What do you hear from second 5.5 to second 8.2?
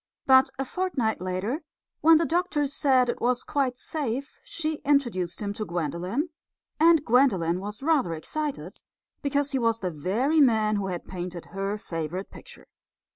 to Gwendolen; and Gwendolen was rather